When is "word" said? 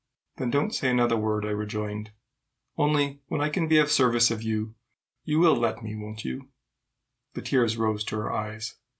1.15-1.45